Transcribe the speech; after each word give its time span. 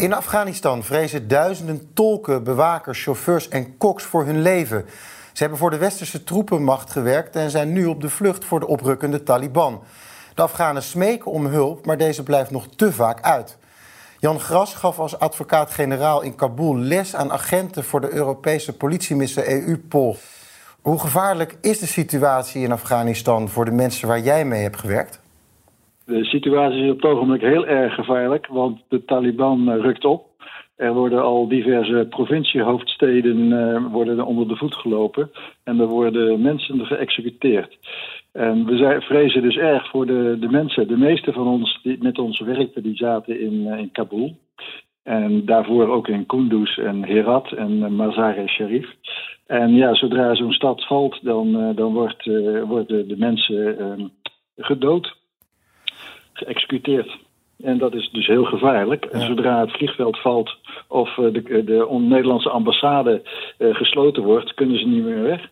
In 0.00 0.12
Afghanistan 0.12 0.82
vrezen 0.82 1.28
duizenden 1.28 1.90
tolken, 1.94 2.44
bewakers, 2.44 3.02
chauffeurs 3.02 3.48
en 3.48 3.76
koks 3.76 4.04
voor 4.04 4.24
hun 4.24 4.42
leven. 4.42 4.84
Ze 5.32 5.42
hebben 5.42 5.58
voor 5.58 5.70
de 5.70 5.76
westerse 5.76 6.24
troepenmacht 6.24 6.90
gewerkt 6.90 7.36
en 7.36 7.50
zijn 7.50 7.72
nu 7.72 7.86
op 7.86 8.00
de 8.00 8.08
vlucht 8.08 8.44
voor 8.44 8.60
de 8.60 8.66
oprukkende 8.66 9.22
Taliban. 9.22 9.82
De 10.34 10.42
Afghanen 10.42 10.82
smeken 10.82 11.30
om 11.30 11.46
hulp, 11.46 11.86
maar 11.86 11.96
deze 11.96 12.22
blijft 12.22 12.50
nog 12.50 12.66
te 12.76 12.92
vaak 12.92 13.20
uit. 13.22 13.58
Jan 14.18 14.40
Gras 14.40 14.74
gaf 14.74 14.98
als 14.98 15.18
advocaat-generaal 15.18 16.20
in 16.22 16.34
Kabul 16.34 16.78
les 16.78 17.16
aan 17.16 17.32
agenten 17.32 17.84
voor 17.84 18.00
de 18.00 18.12
Europese 18.12 18.76
politiemissie 18.76 19.66
EU-POL. 19.66 20.16
Hoe 20.80 20.98
gevaarlijk 20.98 21.56
is 21.60 21.78
de 21.78 21.86
situatie 21.86 22.62
in 22.62 22.72
Afghanistan 22.72 23.48
voor 23.48 23.64
de 23.64 23.70
mensen 23.70 24.08
waar 24.08 24.20
jij 24.20 24.44
mee 24.44 24.62
hebt 24.62 24.78
gewerkt? 24.78 25.19
De 26.10 26.24
situatie 26.24 26.84
is 26.84 26.90
op 26.90 27.02
het 27.02 27.10
ogenblik 27.10 27.40
heel 27.40 27.66
erg 27.66 27.94
gevaarlijk, 27.94 28.46
want 28.46 28.80
de 28.88 29.04
Taliban 29.04 29.70
rukt 29.70 30.04
op. 30.04 30.26
Er 30.76 30.94
worden 30.94 31.22
al 31.22 31.48
diverse 31.48 32.06
provinciehoofdsteden 32.08 33.38
uh, 33.38 33.92
worden 33.92 34.26
onder 34.26 34.48
de 34.48 34.56
voet 34.56 34.74
gelopen 34.74 35.30
en 35.64 35.80
er 35.80 35.86
worden 35.86 36.40
mensen 36.40 36.86
geëxecuteerd. 36.86 37.78
En 38.32 38.66
we 38.66 38.76
zijn, 38.76 39.02
vrezen 39.02 39.42
dus 39.42 39.56
erg 39.56 39.90
voor 39.90 40.06
de, 40.06 40.36
de 40.40 40.48
mensen. 40.48 40.88
De 40.88 40.96
meeste 40.96 41.32
van 41.32 41.46
ons 41.46 41.80
die 41.82 41.98
met 42.00 42.18
ons 42.18 42.40
werkten, 42.40 42.82
die 42.82 42.96
zaten 42.96 43.40
in, 43.40 43.54
uh, 43.54 43.78
in 43.78 43.90
Kabul. 43.92 44.36
En 45.02 45.44
daarvoor 45.44 45.88
ook 45.88 46.08
in 46.08 46.26
Kunduz 46.26 46.78
en 46.78 47.04
Herat 47.04 47.52
en 47.52 47.94
Mazar-e-Sharif. 47.94 48.94
En 49.46 49.74
ja, 49.74 49.94
zodra 49.94 50.34
zo'n 50.34 50.52
stad 50.52 50.86
valt, 50.86 51.18
dan, 51.22 51.74
dan 51.74 51.92
wordt, 51.92 52.24
worden 52.66 53.08
de 53.08 53.16
mensen 53.16 53.78
ehm, 53.78 54.06
gedood, 54.56 55.18
geëxecuteerd. 56.44 57.18
En 57.62 57.78
dat 57.78 57.94
is 57.94 58.10
dus 58.12 58.26
heel 58.26 58.44
gevaarlijk. 58.44 59.04
En 59.04 59.20
zodra 59.20 59.60
het 59.60 59.70
vliegveld 59.70 60.20
valt 60.20 60.56
of 60.88 61.14
de, 61.14 61.62
de 61.64 61.96
Nederlandse 62.00 62.50
ambassade 62.50 63.22
uh, 63.58 63.74
gesloten 63.74 64.22
wordt, 64.22 64.54
kunnen 64.54 64.78
ze 64.78 64.86
niet 64.86 65.04
meer 65.04 65.22
weg. 65.22 65.48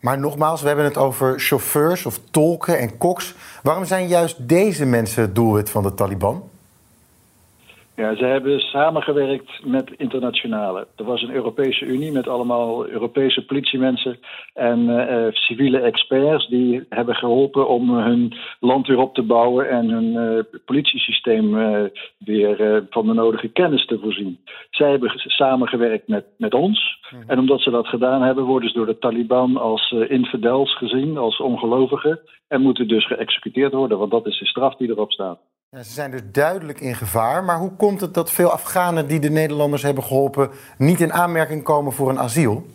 Maar 0.00 0.18
nogmaals, 0.18 0.60
we 0.60 0.66
hebben 0.66 0.84
het 0.84 0.96
over 0.96 1.40
chauffeurs 1.40 2.06
of 2.06 2.18
tolken 2.30 2.78
en 2.78 2.98
koks. 2.98 3.34
Waarom 3.62 3.84
zijn 3.84 4.06
juist 4.06 4.48
deze 4.48 4.86
mensen 4.86 5.22
het 5.22 5.34
doelwit 5.34 5.70
van 5.70 5.82
de 5.82 5.94
Taliban? 5.94 6.42
Ja, 7.98 8.16
ze 8.16 8.24
hebben 8.24 8.60
samengewerkt 8.60 9.64
met 9.64 9.90
internationale. 9.96 10.86
Er 10.96 11.04
was 11.04 11.22
een 11.22 11.34
Europese 11.34 11.84
Unie 11.84 12.12
met 12.12 12.28
allemaal 12.28 12.88
Europese 12.88 13.44
politiemensen 13.44 14.18
en 14.54 14.78
uh, 14.88 15.26
civiele 15.30 15.80
experts 15.80 16.48
die 16.48 16.86
hebben 16.88 17.14
geholpen 17.14 17.68
om 17.68 17.90
hun 17.90 18.32
land 18.60 18.86
weer 18.86 18.98
op 18.98 19.14
te 19.14 19.22
bouwen 19.22 19.70
en 19.70 19.88
hun 19.88 20.12
uh, 20.12 20.60
politiesysteem 20.64 21.54
uh, 21.54 21.84
weer 22.18 22.84
van 22.90 23.06
de 23.06 23.12
nodige 23.12 23.48
kennis 23.48 23.86
te 23.86 23.98
voorzien. 23.98 24.38
Zij 24.70 24.90
hebben 24.90 25.12
samengewerkt 25.14 26.08
met, 26.08 26.24
met 26.36 26.54
ons. 26.54 26.98
Mhm. 27.10 27.30
En 27.30 27.38
omdat 27.38 27.60
ze 27.60 27.70
dat 27.70 27.86
gedaan 27.86 28.22
hebben, 28.22 28.44
worden 28.44 28.68
ze 28.68 28.76
door 28.76 28.86
de 28.86 28.98
Taliban 28.98 29.56
als 29.56 29.90
infidels 30.08 30.76
gezien, 30.76 31.16
als 31.16 31.40
ongelovigen. 31.40 32.20
En 32.48 32.60
moeten 32.60 32.88
dus 32.88 33.06
geëxecuteerd 33.06 33.72
worden, 33.72 33.98
want 33.98 34.10
dat 34.10 34.26
is 34.26 34.38
de 34.38 34.46
straf 34.46 34.76
die 34.76 34.88
erop 34.88 35.12
staat. 35.12 35.38
Ze 35.76 35.82
zijn 35.82 36.10
dus 36.10 36.20
duidelijk 36.32 36.80
in 36.80 36.94
gevaar. 36.94 37.44
Maar 37.44 37.58
hoe 37.58 37.76
komt 37.76 38.00
het 38.00 38.14
dat 38.14 38.30
veel 38.30 38.52
Afghanen 38.52 39.06
die 39.06 39.20
de 39.20 39.30
Nederlanders 39.30 39.82
hebben 39.82 40.04
geholpen 40.04 40.50
niet 40.78 41.00
in 41.00 41.12
aanmerking 41.12 41.62
komen 41.62 41.92
voor 41.92 42.08
een 42.08 42.18
asiel? 42.18 42.66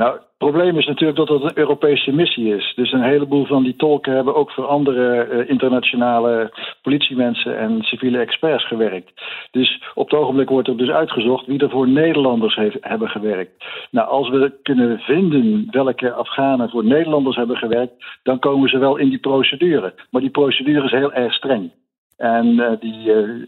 Nou, 0.00 0.12
het 0.12 0.22
probleem 0.38 0.78
is 0.78 0.86
natuurlijk 0.86 1.18
dat 1.18 1.28
het 1.28 1.42
een 1.42 1.58
Europese 1.58 2.12
missie 2.12 2.54
is. 2.56 2.72
Dus 2.76 2.92
een 2.92 3.02
heleboel 3.02 3.46
van 3.46 3.62
die 3.62 3.76
tolken 3.76 4.14
hebben 4.14 4.34
ook 4.34 4.50
voor 4.50 4.66
andere 4.66 5.28
uh, 5.28 5.48
internationale 5.48 6.52
politiemensen 6.82 7.58
en 7.58 7.82
civiele 7.82 8.18
experts 8.18 8.66
gewerkt. 8.66 9.12
Dus 9.50 9.82
op 9.94 10.10
het 10.10 10.20
ogenblik 10.20 10.48
wordt 10.48 10.68
er 10.68 10.76
dus 10.76 10.88
uitgezocht 10.88 11.46
wie 11.46 11.60
er 11.60 11.70
voor 11.70 11.88
Nederlanders 11.88 12.54
heeft, 12.54 12.76
hebben 12.80 13.08
gewerkt. 13.08 13.64
Nou, 13.90 14.08
als 14.08 14.28
we 14.28 14.52
kunnen 14.62 14.98
vinden 14.98 15.68
welke 15.70 16.12
Afghanen 16.12 16.70
voor 16.70 16.84
Nederlanders 16.84 17.36
hebben 17.36 17.56
gewerkt, 17.56 17.92
dan 18.22 18.38
komen 18.38 18.68
ze 18.68 18.78
wel 18.78 18.96
in 18.96 19.08
die 19.08 19.20
procedure. 19.20 19.94
Maar 20.10 20.20
die 20.20 20.30
procedure 20.30 20.84
is 20.84 20.90
heel 20.92 21.12
erg 21.12 21.34
streng. 21.34 21.70
En 22.16 22.46
uh, 22.46 22.70
die, 22.80 23.14
uh, 23.14 23.46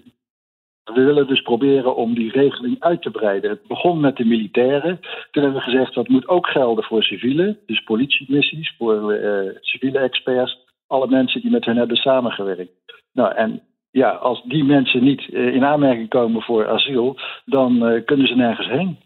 we 0.85 1.03
willen 1.05 1.27
dus 1.27 1.43
proberen 1.43 1.97
om 1.97 2.15
die 2.15 2.31
regeling 2.31 2.77
uit 2.81 3.03
te 3.03 3.11
breiden. 3.11 3.51
Het 3.51 3.67
begon 3.67 4.01
met 4.01 4.17
de 4.17 4.25
militairen. 4.25 5.01
Toen 5.31 5.43
hebben 5.43 5.61
we 5.65 5.71
gezegd 5.71 5.95
dat 5.95 6.09
moet 6.09 6.29
ook 6.29 6.47
gelden 6.47 6.85
voor 6.85 7.03
civielen, 7.03 7.59
dus 7.67 7.81
politiemissies, 7.81 8.75
voor 8.79 9.15
uh, 9.15 9.51
civiele 9.61 9.99
experts, 9.99 10.59
alle 10.87 11.09
mensen 11.09 11.41
die 11.41 11.51
met 11.51 11.65
hen 11.65 11.77
hebben 11.77 11.97
samengewerkt. 11.97 12.71
Nou, 13.13 13.35
en 13.35 13.63
ja, 13.91 14.11
als 14.11 14.43
die 14.43 14.65
mensen 14.65 15.05
niet 15.05 15.29
uh, 15.29 15.55
in 15.55 15.65
aanmerking 15.65 16.09
komen 16.09 16.43
voor 16.43 16.69
asiel, 16.69 17.17
dan 17.45 17.93
uh, 17.93 18.05
kunnen 18.05 18.27
ze 18.27 18.35
nergens 18.35 18.69
heen. 18.69 18.99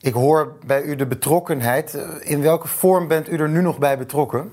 Ik 0.00 0.12
hoor 0.12 0.58
bij 0.66 0.82
u 0.82 0.96
de 0.96 1.06
betrokkenheid. 1.06 1.94
In 2.24 2.42
welke 2.42 2.68
vorm 2.68 3.08
bent 3.08 3.28
u 3.28 3.36
er 3.36 3.48
nu 3.48 3.62
nog 3.62 3.78
bij 3.78 3.98
betrokken? 3.98 4.50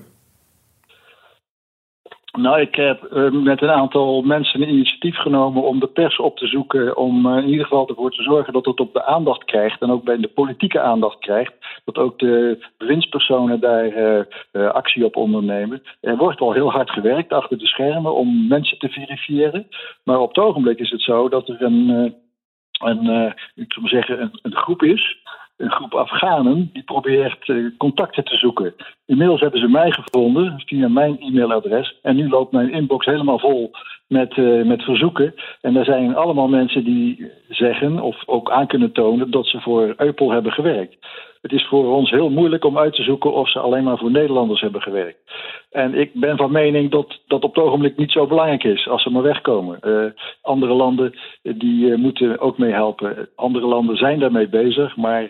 Nou, 2.36 2.60
ik 2.60 2.74
heb 2.74 3.08
uh, 3.12 3.30
met 3.30 3.62
een 3.62 3.70
aantal 3.70 4.22
mensen 4.22 4.62
een 4.62 4.68
initiatief 4.68 5.16
genomen 5.16 5.62
om 5.62 5.80
de 5.80 5.86
pers 5.86 6.18
op 6.18 6.36
te 6.36 6.46
zoeken. 6.46 6.96
Om 6.96 7.26
uh, 7.26 7.36
in 7.36 7.48
ieder 7.48 7.64
geval 7.64 7.88
ervoor 7.88 8.10
te 8.10 8.22
zorgen 8.22 8.52
dat 8.52 8.64
het 8.64 8.80
op 8.80 8.92
de 8.92 9.04
aandacht 9.04 9.44
krijgt. 9.44 9.80
En 9.82 9.90
ook 9.90 10.04
bij 10.04 10.16
de 10.16 10.28
politieke 10.28 10.80
aandacht 10.80 11.18
krijgt. 11.18 11.52
Dat 11.84 11.96
ook 11.96 12.18
de 12.18 12.66
bewindspersonen 12.78 13.60
daar 13.60 13.86
uh, 14.52 14.70
actie 14.70 15.04
op 15.04 15.16
ondernemen. 15.16 15.82
Er 16.00 16.16
wordt 16.16 16.40
al 16.40 16.52
heel 16.52 16.70
hard 16.70 16.90
gewerkt 16.90 17.32
achter 17.32 17.58
de 17.58 17.66
schermen 17.66 18.14
om 18.14 18.46
mensen 18.48 18.78
te 18.78 18.88
verifiëren. 18.88 19.68
Maar 20.04 20.18
op 20.18 20.28
het 20.28 20.44
ogenblik 20.44 20.78
is 20.78 20.90
het 20.90 21.02
zo 21.02 21.28
dat 21.28 21.48
er 21.48 21.62
een, 21.62 21.88
een, 22.78 23.34
ik 23.54 23.72
zou 23.72 23.80
maar 23.80 23.90
zeggen, 23.90 24.20
een, 24.20 24.38
een 24.42 24.56
groep 24.56 24.82
is 24.82 25.18
een 25.56 25.70
groep 25.70 25.94
Afghanen 25.94 26.70
die 26.72 26.82
probeert 26.82 27.48
uh, 27.48 27.70
contacten 27.78 28.24
te 28.24 28.36
zoeken. 28.36 28.74
Inmiddels 29.06 29.40
hebben 29.40 29.60
ze 29.60 29.68
mij 29.68 29.90
gevonden 29.90 30.62
via 30.66 30.88
mijn 30.88 31.20
e-mailadres. 31.20 31.98
En 32.02 32.16
nu 32.16 32.28
loopt 32.28 32.52
mijn 32.52 32.72
inbox 32.72 33.06
helemaal 33.06 33.38
vol 33.38 33.70
met, 34.08 34.36
uh, 34.36 34.64
met 34.64 34.82
verzoeken. 34.82 35.34
En 35.60 35.74
daar 35.74 35.84
zijn 35.84 36.16
allemaal 36.16 36.48
mensen 36.48 36.84
die 36.84 37.30
zeggen 37.48 38.00
of 38.00 38.22
ook 38.26 38.50
aan 38.50 38.66
kunnen 38.66 38.92
tonen 38.92 39.30
dat 39.30 39.46
ze 39.46 39.60
voor 39.60 39.94
Eupel 39.96 40.30
hebben 40.30 40.52
gewerkt. 40.52 40.96
Het 41.46 41.54
is 41.54 41.68
voor 41.68 41.94
ons 41.94 42.10
heel 42.10 42.30
moeilijk 42.30 42.64
om 42.64 42.78
uit 42.78 42.94
te 42.94 43.02
zoeken 43.02 43.32
of 43.32 43.50
ze 43.50 43.58
alleen 43.58 43.84
maar 43.84 43.98
voor 43.98 44.10
Nederlanders 44.10 44.60
hebben 44.60 44.80
gewerkt. 44.82 45.18
En 45.70 45.94
ik 45.94 46.10
ben 46.14 46.36
van 46.36 46.52
mening 46.52 46.90
dat 46.90 47.20
dat 47.26 47.44
op 47.44 47.54
het 47.54 47.64
ogenblik 47.64 47.96
niet 47.96 48.10
zo 48.10 48.26
belangrijk 48.26 48.64
is 48.64 48.88
als 48.88 49.02
ze 49.02 49.10
maar 49.10 49.22
wegkomen. 49.22 49.78
Uh, 49.82 50.04
andere 50.42 50.72
landen 50.72 51.14
die 51.42 51.86
uh, 51.86 51.96
moeten 51.96 52.40
ook 52.40 52.58
meehelpen. 52.58 53.28
Andere 53.34 53.66
landen 53.66 53.96
zijn 53.96 54.18
daarmee 54.18 54.48
bezig, 54.48 54.96
maar 54.96 55.28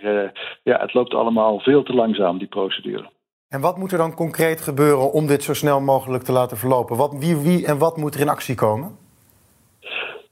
ja, 0.62 0.81
het 0.81 0.94
loopt 0.94 1.15
allemaal 1.15 1.59
veel 1.59 1.82
te 1.82 1.94
langzaam, 1.94 2.38
die 2.38 2.48
procedure. 2.48 3.10
En 3.48 3.60
wat 3.60 3.77
moet 3.77 3.93
er 3.93 3.98
dan 3.98 4.15
concreet 4.15 4.60
gebeuren 4.60 5.12
om 5.12 5.27
dit 5.27 5.43
zo 5.43 5.54
snel 5.54 5.81
mogelijk 5.81 6.25
te 6.25 6.33
laten 6.33 6.56
verlopen? 6.56 6.97
Wat, 6.97 7.16
wie, 7.19 7.37
wie 7.37 7.66
en 7.66 7.78
wat 7.78 7.97
moet 7.97 8.15
er 8.15 8.21
in 8.21 8.28
actie 8.28 8.54
komen? 8.54 9.06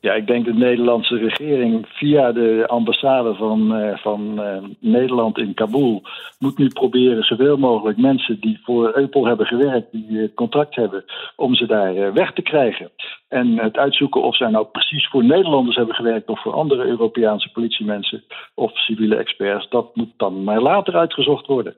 Ja, 0.05 0.13
ik 0.13 0.27
denk 0.27 0.45
de 0.45 0.55
Nederlandse 0.55 1.17
regering 1.17 1.87
via 1.89 2.33
de 2.33 2.65
ambassade 2.67 3.35
van, 3.35 3.81
uh, 3.81 3.97
van 3.97 4.41
uh, 4.41 4.57
Nederland 4.79 5.39
in 5.39 5.55
Kabul 5.55 6.03
moet 6.39 6.59
nu 6.59 6.69
proberen 6.69 7.23
zoveel 7.23 7.57
mogelijk 7.57 7.99
mensen 7.99 8.41
die 8.41 8.61
voor 8.63 8.97
Eupol 8.97 9.27
hebben 9.27 9.47
gewerkt, 9.47 9.93
die 9.93 10.07
uh, 10.11 10.29
contract 10.35 10.75
hebben, 10.75 11.05
om 11.37 11.55
ze 11.55 11.67
daar 11.67 12.13
weg 12.13 12.33
te 12.33 12.43
krijgen. 12.43 12.91
En 13.29 13.59
het 13.59 13.77
uitzoeken 13.77 14.23
of 14.23 14.37
zij 14.37 14.51
nou 14.51 14.67
precies 14.67 15.09
voor 15.09 15.25
Nederlanders 15.25 15.77
hebben 15.77 15.95
gewerkt 15.95 16.29
of 16.29 16.43
voor 16.43 16.53
andere 16.53 16.85
Europese 16.85 17.51
politiemensen 17.53 18.25
of 18.55 18.79
civiele 18.79 19.17
experts, 19.17 19.69
dat 19.69 19.97
moet 19.97 20.13
dan 20.17 20.45
maar 20.45 20.61
later 20.61 20.97
uitgezocht 20.97 21.47
worden. 21.47 21.77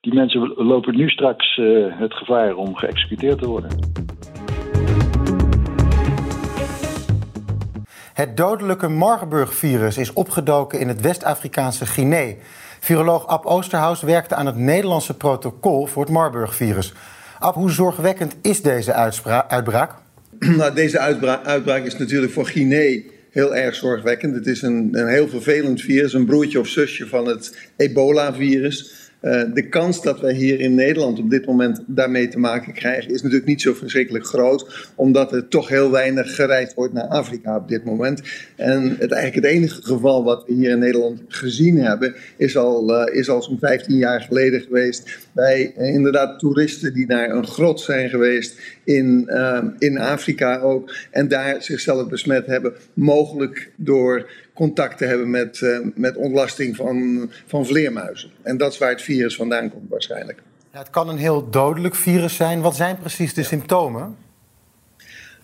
Die 0.00 0.14
mensen 0.14 0.52
lopen 0.56 0.96
nu 0.96 1.08
straks 1.08 1.60
het 1.90 2.14
gevaar 2.14 2.54
om 2.54 2.76
geëxecuteerd 2.76 3.38
te 3.38 3.48
worden. 3.48 3.70
Het 8.16 8.36
dodelijke 8.36 8.88
Marburg-virus 8.88 9.98
is 9.98 10.12
opgedoken 10.12 10.80
in 10.80 10.88
het 10.88 11.00
West-Afrikaanse 11.00 11.86
Guinea. 11.86 12.34
Viroloog 12.80 13.26
Ab 13.26 13.44
Oosterhuis 13.46 14.02
werkte 14.02 14.34
aan 14.34 14.46
het 14.46 14.56
Nederlandse 14.56 15.16
protocol 15.16 15.86
voor 15.86 16.02
het 16.02 16.12
Marburg-virus. 16.12 16.92
Ab, 17.38 17.54
hoe 17.54 17.70
zorgwekkend 17.70 18.36
is 18.42 18.62
deze 18.62 18.92
uitbraak? 19.48 19.94
Nou, 20.38 20.74
deze 20.74 20.98
uitbra 20.98 21.42
uitbraak 21.44 21.84
is 21.84 21.96
natuurlijk 21.96 22.32
voor 22.32 22.46
Guinea 22.46 23.00
heel 23.30 23.56
erg 23.56 23.74
zorgwekkend. 23.74 24.34
Het 24.34 24.46
is 24.46 24.62
een, 24.62 24.88
een 24.92 25.08
heel 25.08 25.28
vervelend 25.28 25.80
virus, 25.80 26.12
een 26.12 26.26
broertje 26.26 26.60
of 26.60 26.66
zusje 26.66 27.06
van 27.06 27.26
het 27.26 27.70
ebola-virus. 27.76 29.05
Uh, 29.26 29.42
de 29.54 29.68
kans 29.68 30.02
dat 30.02 30.20
wij 30.20 30.34
hier 30.34 30.60
in 30.60 30.74
Nederland 30.74 31.18
op 31.18 31.30
dit 31.30 31.46
moment 31.46 31.82
daarmee 31.86 32.28
te 32.28 32.38
maken 32.38 32.72
krijgen, 32.72 33.12
is 33.12 33.22
natuurlijk 33.22 33.48
niet 33.48 33.60
zo 33.60 33.74
verschrikkelijk 33.74 34.26
groot, 34.26 34.90
omdat 34.94 35.32
er 35.32 35.48
toch 35.48 35.68
heel 35.68 35.90
weinig 35.90 36.34
gereisd 36.34 36.74
wordt 36.74 36.92
naar 36.92 37.08
Afrika 37.08 37.56
op 37.56 37.68
dit 37.68 37.84
moment. 37.84 38.22
En 38.56 38.96
het, 38.98 39.12
eigenlijk 39.12 39.34
het 39.34 39.54
enige 39.54 39.82
geval 39.82 40.24
wat 40.24 40.44
we 40.46 40.52
hier 40.52 40.70
in 40.70 40.78
Nederland 40.78 41.20
gezien 41.28 41.78
hebben, 41.78 42.14
is 42.36 42.56
al, 42.56 42.90
uh, 42.90 43.14
is 43.14 43.28
al 43.28 43.42
zo'n 43.42 43.58
15 43.58 43.96
jaar 43.96 44.20
geleden 44.20 44.60
geweest 44.60 45.18
bij 45.32 45.72
uh, 45.78 45.94
inderdaad 45.94 46.38
toeristen 46.38 46.94
die 46.94 47.06
naar 47.06 47.30
een 47.30 47.46
grot 47.46 47.80
zijn 47.80 48.08
geweest 48.08 48.75
in, 48.86 49.28
in 49.78 49.98
Afrika 49.98 50.58
ook, 50.58 50.94
en 51.10 51.28
daar 51.28 51.62
zichzelf 51.62 52.08
besmet 52.08 52.46
hebben, 52.46 52.72
mogelijk 52.94 53.70
door 53.76 54.26
contact 54.56 54.98
te 54.98 55.04
hebben 55.04 55.30
met, 55.30 55.60
uh, 55.60 55.78
met 55.94 56.16
ontlasting 56.16 56.76
van, 56.76 57.30
van 57.46 57.66
vleermuizen. 57.66 58.30
En 58.42 58.56
dat 58.56 58.72
is 58.72 58.78
waar 58.78 58.90
het 58.90 59.02
virus 59.02 59.36
vandaan 59.36 59.70
komt 59.70 59.90
waarschijnlijk. 59.90 60.42
Ja, 60.72 60.78
het 60.78 60.90
kan 60.90 61.08
een 61.08 61.18
heel 61.18 61.50
dodelijk 61.50 61.94
virus 61.94 62.36
zijn. 62.36 62.60
Wat 62.60 62.76
zijn 62.76 62.98
precies 62.98 63.34
de 63.34 63.40
ja. 63.40 63.46
symptomen? 63.46 64.16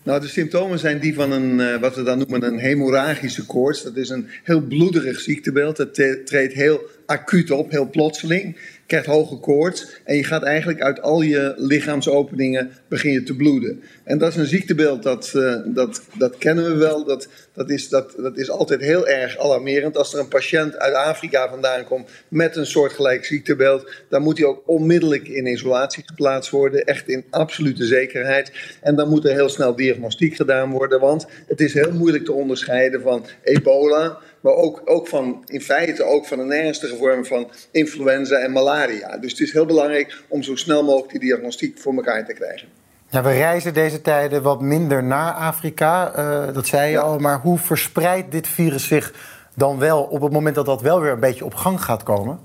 Nou, 0.03 0.21
de 0.21 0.27
symptomen 0.27 0.79
zijn 0.79 0.99
die 0.99 1.13
van 1.13 1.31
een, 1.31 1.59
uh, 1.59 1.79
wat 1.79 1.95
we 1.95 2.03
dan 2.03 2.17
noemen 2.17 2.43
een 2.43 2.59
hemorragische 2.59 3.45
koorts. 3.45 3.83
Dat 3.83 3.95
is 3.95 4.09
een 4.09 4.29
heel 4.43 4.61
bloederig 4.61 5.19
ziektebeeld. 5.19 5.77
Dat 5.77 5.93
treedt 6.25 6.53
heel 6.53 6.81
acuut 7.05 7.51
op, 7.51 7.71
heel 7.71 7.89
plotseling 7.89 8.57
krijgt 8.93 9.05
hoge 9.05 9.37
koorts 9.37 10.01
en 10.03 10.15
je 10.15 10.23
gaat 10.23 10.43
eigenlijk 10.43 10.81
uit 10.81 11.01
al 11.01 11.21
je 11.21 11.53
lichaamsopeningen 11.57 12.71
begin 12.93 13.11
je 13.11 13.23
te 13.23 13.35
bloeden. 13.35 13.83
En 14.03 14.17
dat 14.17 14.29
is 14.29 14.35
een 14.35 14.45
ziektebeeld, 14.45 15.03
dat, 15.03 15.31
uh, 15.35 15.55
dat, 15.65 16.01
dat 16.17 16.37
kennen 16.37 16.65
we 16.65 16.75
wel. 16.75 17.05
Dat, 17.05 17.27
dat, 17.53 17.69
is, 17.69 17.89
dat, 17.89 18.13
dat 18.17 18.37
is 18.37 18.49
altijd 18.49 18.81
heel 18.81 19.07
erg 19.07 19.37
alarmerend. 19.37 19.97
Als 19.97 20.13
er 20.13 20.19
een 20.19 20.27
patiënt 20.27 20.77
uit 20.77 20.93
Afrika 20.93 21.49
vandaan 21.49 21.83
komt 21.83 22.09
met 22.27 22.55
een 22.55 22.65
soortgelijk 22.65 23.25
ziektebeeld, 23.25 23.91
dan 24.09 24.21
moet 24.21 24.37
hij 24.37 24.47
ook 24.47 24.63
onmiddellijk 24.65 25.27
in 25.27 25.45
isolatie 25.45 26.03
geplaatst 26.05 26.51
worden. 26.51 26.85
Echt 26.85 27.07
in 27.07 27.25
absolute 27.29 27.85
zekerheid. 27.85 28.51
En 28.81 28.95
dan 28.95 29.09
moet 29.09 29.25
er 29.25 29.33
heel 29.33 29.49
snel 29.49 29.75
diagnostiek 29.75 30.35
gedaan 30.35 30.71
worden, 30.71 30.99
want 30.99 31.27
het 31.47 31.61
is 31.61 31.73
heel 31.73 31.91
moeilijk 31.91 32.25
te 32.25 32.33
onderscheiden 32.33 33.01
van 33.01 33.25
ebola 33.43 34.19
maar 34.43 34.53
ook, 34.53 34.81
ook 34.85 35.07
van, 35.07 35.43
in 35.47 35.61
feite 35.61 36.03
ook 36.03 36.25
van 36.25 36.39
een 36.39 36.51
ernstige 36.51 36.95
vorm 36.95 37.25
van 37.25 37.51
influenza 37.71 38.37
en 38.37 38.51
malaria. 38.51 39.17
Dus 39.17 39.31
het 39.31 39.39
is 39.41 39.51
heel 39.51 39.65
belangrijk 39.65 40.23
om 40.27 40.43
zo 40.43 40.55
snel 40.55 40.83
mogelijk 40.83 41.11
die 41.11 41.19
diagnostiek 41.19 41.77
voor 41.77 41.93
elkaar 41.93 42.25
te 42.25 42.33
krijgen. 42.33 42.82
Ja, 43.13 43.23
we 43.23 43.31
reizen 43.31 43.73
deze 43.73 44.01
tijden 44.01 44.41
wat 44.41 44.61
minder 44.61 45.03
naar 45.03 45.33
Afrika, 45.33 46.17
uh, 46.17 46.53
dat 46.53 46.67
zei 46.67 46.87
je 46.87 46.93
ja. 46.93 47.01
al. 47.01 47.19
Maar 47.19 47.39
hoe 47.39 47.57
verspreidt 47.57 48.31
dit 48.31 48.47
virus 48.47 48.87
zich 48.87 49.13
dan 49.55 49.79
wel 49.79 50.03
op 50.03 50.21
het 50.21 50.31
moment 50.31 50.55
dat 50.55 50.65
dat 50.65 50.81
wel 50.81 51.01
weer 51.01 51.11
een 51.11 51.19
beetje 51.19 51.45
op 51.45 51.53
gang 51.53 51.81
gaat 51.81 52.03
komen? 52.03 52.39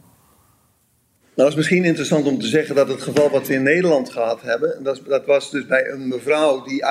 Nou, 1.34 1.48
het 1.48 1.48
is 1.48 1.54
misschien 1.54 1.84
interessant 1.84 2.26
om 2.26 2.40
te 2.40 2.46
zeggen 2.46 2.74
dat 2.74 2.88
het 2.88 3.02
geval 3.02 3.30
wat 3.30 3.46
we 3.46 3.54
in 3.54 3.62
Nederland 3.62 4.10
gehad 4.10 4.42
hebben, 4.42 4.82
dat, 4.82 5.00
dat 5.06 5.26
was 5.26 5.50
dus 5.50 5.66
bij 5.66 5.90
een 5.90 6.08
mevrouw 6.08 6.62
die 6.62 6.84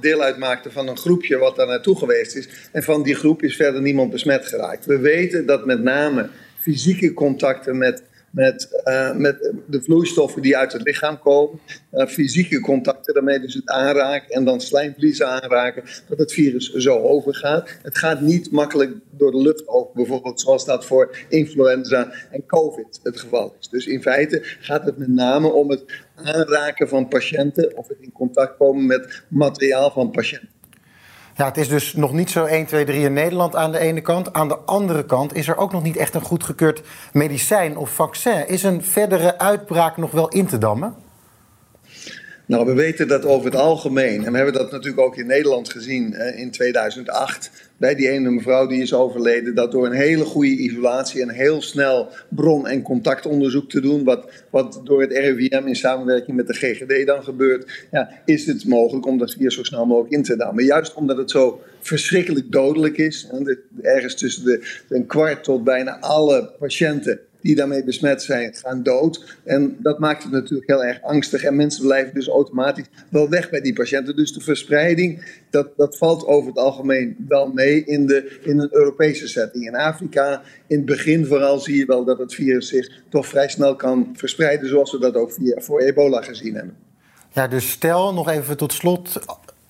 deel 0.00 0.22
uitmaakte 0.22 0.70
van 0.70 0.88
een 0.88 0.98
groepje 0.98 1.38
wat 1.38 1.56
daar 1.56 1.66
naartoe 1.66 1.98
geweest 1.98 2.36
is. 2.36 2.48
En 2.72 2.82
van 2.82 3.02
die 3.02 3.14
groep 3.14 3.42
is 3.42 3.56
verder 3.56 3.82
niemand 3.82 4.10
besmet 4.10 4.46
geraakt. 4.46 4.86
We 4.86 4.98
weten 4.98 5.46
dat 5.46 5.66
met 5.66 5.82
name 5.82 6.28
fysieke 6.58 7.12
contacten 7.12 7.78
met 7.78 8.02
met, 8.34 8.82
uh, 8.84 9.16
met 9.16 9.52
de 9.66 9.82
vloeistoffen 9.82 10.42
die 10.42 10.56
uit 10.56 10.72
het 10.72 10.82
lichaam 10.82 11.18
komen, 11.18 11.60
uh, 11.92 12.06
fysieke 12.06 12.60
contacten, 12.60 13.14
daarmee 13.14 13.40
dus 13.40 13.54
het 13.54 13.68
aanraken 13.68 14.34
en 14.34 14.44
dan 14.44 14.60
slijmvliezen 14.60 15.28
aanraken, 15.28 15.82
dat 16.08 16.18
het 16.18 16.32
virus 16.32 16.72
zo 16.72 16.98
overgaat. 16.98 17.68
Het 17.82 17.98
gaat 17.98 18.20
niet 18.20 18.50
makkelijk 18.50 18.92
door 19.10 19.30
de 19.30 19.42
lucht 19.42 19.68
over, 19.68 19.90
bijvoorbeeld 19.94 20.40
zoals 20.40 20.64
dat 20.64 20.86
voor 20.86 21.16
influenza 21.28 22.12
en 22.30 22.46
COVID 22.46 23.00
het 23.02 23.20
geval 23.20 23.56
is. 23.60 23.68
Dus 23.68 23.86
in 23.86 24.02
feite 24.02 24.40
gaat 24.42 24.84
het 24.84 24.96
met 24.98 25.08
name 25.08 25.48
om 25.48 25.70
het 25.70 25.84
aanraken 26.14 26.88
van 26.88 27.08
patiënten 27.08 27.76
of 27.76 27.88
het 27.88 27.98
in 28.00 28.12
contact 28.12 28.56
komen 28.56 28.86
met 28.86 29.24
materiaal 29.28 29.90
van 29.90 30.10
patiënten. 30.10 30.53
Ja, 31.36 31.44
het 31.44 31.56
is 31.56 31.68
dus 31.68 31.94
nog 31.94 32.12
niet 32.12 32.30
zo 32.30 32.44
1, 32.44 32.66
2, 32.66 32.84
3 32.84 33.04
in 33.04 33.12
Nederland 33.12 33.56
aan 33.56 33.72
de 33.72 33.78
ene 33.78 34.00
kant. 34.00 34.32
Aan 34.32 34.48
de 34.48 34.58
andere 34.58 35.04
kant 35.04 35.34
is 35.34 35.48
er 35.48 35.56
ook 35.56 35.72
nog 35.72 35.82
niet 35.82 35.96
echt 35.96 36.14
een 36.14 36.20
goedgekeurd 36.20 36.82
medicijn 37.12 37.76
of 37.76 37.90
vaccin. 37.90 38.48
Is 38.48 38.62
een 38.62 38.84
verdere 38.84 39.38
uitbraak 39.38 39.96
nog 39.96 40.10
wel 40.10 40.28
in 40.28 40.46
te 40.46 40.58
dammen? 40.58 40.94
Nou, 42.46 42.66
we 42.66 42.72
weten 42.72 43.08
dat 43.08 43.24
over 43.24 43.44
het 43.44 43.60
algemeen, 43.60 44.24
en 44.24 44.30
we 44.30 44.36
hebben 44.36 44.54
dat 44.54 44.70
natuurlijk 44.70 45.02
ook 45.02 45.16
in 45.16 45.26
Nederland 45.26 45.70
gezien 45.70 46.12
in 46.36 46.50
2008, 46.50 47.50
bij 47.76 47.94
die 47.94 48.08
ene 48.08 48.30
mevrouw 48.30 48.66
die 48.66 48.82
is 48.82 48.94
overleden, 48.94 49.54
dat 49.54 49.72
door 49.72 49.86
een 49.86 49.92
hele 49.92 50.24
goede 50.24 50.56
isolatie 50.56 51.22
en 51.22 51.30
heel 51.30 51.62
snel 51.62 52.08
bron- 52.28 52.66
en 52.66 52.82
contactonderzoek 52.82 53.70
te 53.70 53.80
doen, 53.80 54.04
wat, 54.04 54.30
wat 54.50 54.80
door 54.84 55.00
het 55.00 55.12
RIVM 55.12 55.66
in 55.66 55.76
samenwerking 55.76 56.36
met 56.36 56.46
de 56.46 56.54
GGD 56.54 57.06
dan 57.06 57.24
gebeurt, 57.24 57.86
ja, 57.90 58.10
is 58.24 58.46
het 58.46 58.64
mogelijk 58.64 59.06
om 59.06 59.18
dat 59.18 59.32
virus 59.32 59.54
zo 59.54 59.62
snel 59.62 59.86
mogelijk 59.86 60.12
in 60.12 60.22
te 60.22 60.36
dammen. 60.36 60.64
Juist 60.64 60.94
omdat 60.94 61.16
het 61.16 61.30
zo 61.30 61.62
verschrikkelijk 61.80 62.52
dodelijk 62.52 62.96
is, 62.96 63.28
ergens 63.82 64.14
tussen 64.14 64.44
de, 64.44 64.82
een 64.88 65.06
kwart 65.06 65.44
tot 65.44 65.64
bijna 65.64 65.98
alle 66.00 66.50
patiënten 66.58 67.20
die 67.44 67.54
daarmee 67.54 67.84
besmet 67.84 68.22
zijn, 68.22 68.54
gaan 68.54 68.82
dood. 68.82 69.38
En 69.44 69.76
dat 69.78 69.98
maakt 69.98 70.22
het 70.22 70.32
natuurlijk 70.32 70.70
heel 70.70 70.84
erg 70.84 71.02
angstig. 71.02 71.42
En 71.42 71.56
mensen 71.56 71.82
blijven 71.82 72.14
dus 72.14 72.28
automatisch 72.28 72.84
wel 73.08 73.28
weg 73.28 73.50
bij 73.50 73.60
die 73.60 73.72
patiënten. 73.72 74.16
Dus 74.16 74.32
de 74.32 74.40
verspreiding, 74.40 75.24
dat, 75.50 75.68
dat 75.76 75.96
valt 75.96 76.26
over 76.26 76.48
het 76.48 76.58
algemeen 76.58 77.16
wel 77.28 77.52
mee 77.52 77.84
in, 77.84 78.06
de, 78.06 78.38
in 78.42 78.58
een 78.58 78.68
Europese 78.70 79.28
setting. 79.28 79.66
In 79.66 79.76
Afrika, 79.76 80.42
in 80.66 80.76
het 80.76 80.86
begin 80.86 81.26
vooral, 81.26 81.58
zie 81.58 81.76
je 81.76 81.86
wel 81.86 82.04
dat 82.04 82.18
het 82.18 82.34
virus 82.34 82.68
zich 82.68 82.90
toch 83.08 83.26
vrij 83.26 83.48
snel 83.48 83.76
kan 83.76 84.08
verspreiden, 84.16 84.68
zoals 84.68 84.92
we 84.92 84.98
dat 84.98 85.14
ook 85.14 85.32
via, 85.32 85.60
voor 85.60 85.80
ebola 85.80 86.22
gezien 86.22 86.54
hebben. 86.54 86.76
Ja, 87.32 87.48
dus 87.48 87.70
stel 87.70 88.14
nog 88.14 88.28
even 88.28 88.56
tot 88.56 88.72
slot. 88.72 89.20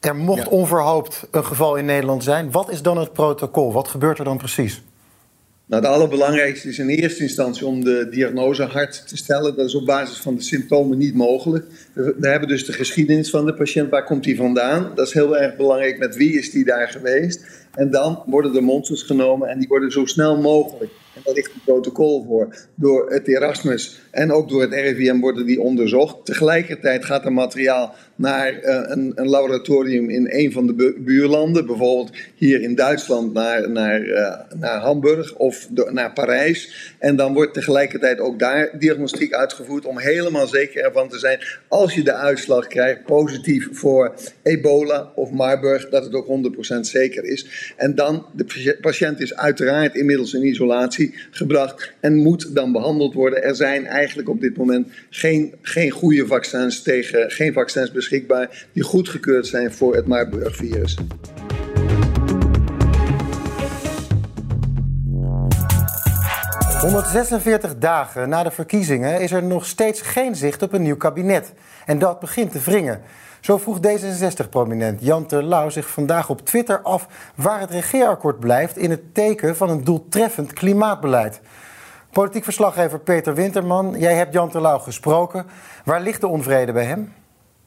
Er 0.00 0.16
mocht 0.16 0.42
ja. 0.42 0.48
onverhoopt 0.48 1.26
een 1.30 1.44
geval 1.44 1.76
in 1.76 1.84
Nederland 1.84 2.24
zijn. 2.24 2.50
Wat 2.50 2.70
is 2.70 2.82
dan 2.82 2.98
het 2.98 3.12
protocol? 3.12 3.72
Wat 3.72 3.88
gebeurt 3.88 4.18
er 4.18 4.24
dan 4.24 4.38
precies? 4.38 4.82
Nou, 5.66 5.82
het 5.82 5.92
allerbelangrijkste 5.92 6.68
is 6.68 6.78
in 6.78 6.88
eerste 6.88 7.22
instantie 7.22 7.66
om 7.66 7.84
de 7.84 8.06
diagnose 8.10 8.62
hart 8.62 9.08
te 9.08 9.16
stellen. 9.16 9.56
Dat 9.56 9.66
is 9.66 9.74
op 9.74 9.86
basis 9.86 10.18
van 10.18 10.34
de 10.34 10.42
symptomen 10.42 10.98
niet 10.98 11.14
mogelijk. 11.14 11.66
We, 11.92 12.14
we 12.18 12.28
hebben 12.28 12.48
dus 12.48 12.64
de 12.64 12.72
geschiedenis 12.72 13.30
van 13.30 13.46
de 13.46 13.54
patiënt. 13.54 13.90
Waar 13.90 14.04
komt 14.04 14.24
hij 14.24 14.34
vandaan? 14.34 14.92
Dat 14.94 15.06
is 15.06 15.12
heel 15.12 15.36
erg 15.36 15.56
belangrijk. 15.56 15.98
Met 15.98 16.16
wie 16.16 16.38
is 16.38 16.50
die 16.50 16.64
daar 16.64 16.88
geweest? 16.88 17.46
En 17.74 17.90
dan 17.90 18.22
worden 18.26 18.52
de 18.52 18.60
monsters 18.60 19.02
genomen 19.02 19.48
en 19.48 19.58
die 19.58 19.68
worden 19.68 19.90
zo 19.90 20.06
snel 20.06 20.40
mogelijk. 20.40 20.90
En 21.14 21.20
daar 21.24 21.34
ligt 21.34 21.54
een 21.54 21.60
protocol 21.64 22.24
voor. 22.24 22.56
Door 22.74 23.10
het 23.10 23.28
Erasmus 23.28 24.00
en 24.10 24.32
ook 24.32 24.48
door 24.48 24.60
het 24.60 24.72
RIVM 24.72 25.20
worden 25.20 25.46
die 25.46 25.60
onderzocht. 25.60 26.24
Tegelijkertijd 26.24 27.04
gaat 27.04 27.24
er 27.24 27.32
materiaal 27.32 27.94
naar 28.16 28.52
uh, 28.52 28.82
een, 28.84 29.12
een, 29.14 29.28
laboratorium 29.28 30.10
in 30.10 30.26
een 30.30 30.52
van 30.52 30.66
de 30.66 30.94
buurlanden. 30.98 31.66
Bijvoorbeeld 31.66 32.16
hier 32.34 32.62
in 32.62 32.74
Duitsland 32.74 33.32
naar, 33.32 33.70
naar, 33.70 34.00
uh, 34.00 34.34
naar 34.54 34.80
Hamburg 34.80 35.34
of 35.34 35.68
naar 35.90 36.12
Parijs. 36.12 36.92
En 36.98 37.16
dan 37.16 37.32
wordt 37.32 37.54
tegelijkertijd 37.54 38.20
ook 38.20 38.38
daar 38.38 38.78
diagnostiek 38.78 39.32
uitgevoerd 39.32 39.84
om 39.84 39.98
helemaal 39.98 40.46
zeker 40.46 40.84
ervan 40.84 41.08
te 41.08 41.18
zijn. 41.18 41.40
Als 41.68 41.94
je 41.94 42.02
de 42.02 42.14
uitslag 42.14 42.66
krijgt 42.66 43.04
positief 43.04 43.68
voor 43.72 44.14
ebola 44.42 45.12
of 45.14 45.30
Marburg, 45.30 45.88
dat 45.88 46.04
het 46.04 46.14
ook 46.14 46.26
100% 46.76 46.80
zeker 46.80 47.24
is. 47.24 47.72
En 47.76 47.94
dan, 47.94 48.26
de 48.32 48.76
patiënt 48.80 49.20
is 49.20 49.34
uiteraard 49.34 49.94
inmiddels 49.94 50.34
in 50.34 50.46
isolatie 50.46 51.14
gebracht 51.30 51.92
en 52.00 52.16
moet 52.16 52.54
dan 52.54 52.72
behandeld 52.72 53.14
worden. 53.14 53.42
Er 53.42 53.56
zijn 53.56 53.86
eigenlijk 53.86 54.28
op 54.28 54.40
dit 54.40 54.56
moment 54.56 54.88
geen, 55.10 55.54
geen 55.62 55.90
goede 55.90 56.26
vaccins 56.26 56.82
tegen, 56.82 57.30
geen 57.30 57.52
vaccins 57.52 57.90
beschikbaar 58.08 58.66
die 58.72 58.82
goedgekeurd 58.82 59.46
zijn 59.46 59.72
voor 59.72 59.94
het 59.94 60.06
Marburg-virus. 60.06 60.98
...146 66.84 67.78
dagen 67.78 68.28
na 68.28 68.42
de 68.42 68.50
verkiezingen 68.50 69.20
is 69.20 69.32
er 69.32 69.42
nog 69.42 69.66
steeds 69.66 70.00
geen 70.00 70.34
zicht 70.36 70.62
op 70.62 70.72
een 70.72 70.82
nieuw 70.82 70.96
kabinet. 70.96 71.52
En 71.86 71.98
dat 71.98 72.20
begint 72.20 72.52
te 72.52 72.58
wringen. 72.58 73.00
Zo 73.40 73.58
vroeg 73.58 73.78
D66-prominent 73.78 75.00
Jan 75.00 75.26
Terlouw 75.26 75.68
zich 75.68 75.88
vandaag 75.88 76.28
op 76.30 76.46
Twitter 76.46 76.80
af... 76.82 77.06
waar 77.34 77.60
het 77.60 77.70
regeerakkoord 77.70 78.40
blijft 78.40 78.76
in 78.76 78.90
het 78.90 79.14
teken 79.14 79.56
van 79.56 79.70
een 79.70 79.84
doeltreffend 79.84 80.52
klimaatbeleid. 80.52 81.40
Politiek 82.12 82.44
verslaggever 82.44 82.98
Peter 82.98 83.34
Winterman, 83.34 83.94
jij 83.98 84.14
hebt 84.14 84.32
Jan 84.32 84.50
Terlouw 84.50 84.78
gesproken. 84.78 85.46
Waar 85.84 86.00
ligt 86.00 86.20
de 86.20 86.28
onvrede 86.28 86.72
bij 86.72 86.84
hem? 86.84 87.12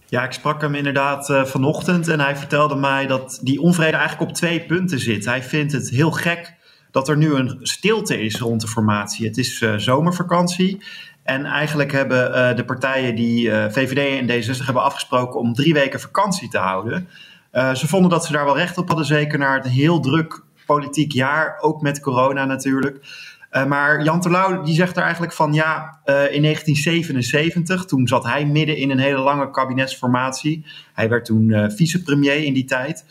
Ja, 0.10 0.24
ik 0.24 0.32
sprak 0.32 0.62
hem 0.62 0.76
inderdaad 0.76 1.30
uh, 1.30 1.46
vanochtend 1.46 2.08
en 2.08 2.20
hij 2.20 2.36
vertelde 2.36 2.76
mij 2.76 3.08
dat 3.08 3.40
die 3.42 3.62
onvrede 3.62 3.98
eigenlijk 3.98 4.30
op 4.30 4.36
twee 4.36 4.66
punten 4.66 5.00
zit. 5.00 5.26
Hij 5.26 5.44
vindt 5.44 5.74
het 5.74 5.90
heel 5.90 6.12
gek 6.12 6.54
dat 6.92 7.08
er 7.08 7.18
nu 7.18 7.34
een 7.34 7.60
stilte 7.62 8.22
is 8.22 8.40
rond 8.40 8.62
de 8.62 8.68
formatie. 8.68 9.28
Het 9.28 9.38
is 9.38 9.62
uh, 9.62 9.76
zomervakantie 9.76 10.84
en 11.24 11.46
eigenlijk 11.46 11.92
hebben 11.92 12.30
uh, 12.30 12.56
de 12.56 12.66
partijen 12.66 13.16
die 13.16 13.52
VVD 13.52 14.30
en 14.30 14.56
D66 14.58 14.66
hebben 14.66 14.84
afgesproken 14.84 15.40
om 15.40 15.54
drie 15.54 15.74
weken 15.74 16.00
vakantie 16.00 16.50
te 16.50 16.58
houden. 16.58 17.08
ze 17.52 17.88
vonden 17.88 18.10
dat 18.10 18.26
ze 18.26 18.32
daar 18.32 18.46
wel 18.46 18.58
recht 18.58 18.78
op 18.78 18.88
hadden, 18.88 19.06
zeker 19.06 19.40
naar 19.40 19.56
het 19.56 19.68
heel 19.68 20.00
druk 20.00 20.44
politiek 20.66 21.12
jaar, 21.12 21.58
ook 21.60 21.82
met 21.82 22.00
corona 22.00 22.46
natuurlijk. 22.46 23.00
Uh, 23.52 23.66
maar 23.66 24.04
Jan 24.04 24.22
Terlouw 24.22 24.62
die 24.64 24.76
zegt 24.76 24.98
er 24.98 25.04
eigenlijk 25.04 25.34
van 25.34 25.54
ja, 25.54 26.00
uh, 26.06 26.16
in 26.34 26.42
1977, 26.42 27.86
toen 27.86 28.08
zat 28.08 28.24
hij 28.24 28.46
midden 28.46 28.78
in 28.78 28.90
een 28.90 29.00
hele 29.00 29.20
lange 29.20 29.52
kabinetsformatie. 29.52 30.66
Hij 30.94 31.10
werd 31.10 31.26
toen 31.26 31.50
uh, 31.50 31.66
vicepremier 31.70 32.44
in 32.44 32.54
die 32.54 32.66
tijd. 32.66 33.06